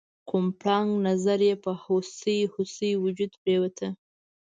[0.29, 3.87] کوم پړانګ نظر یې په هوسۍ هوسۍ وجود پریوته؟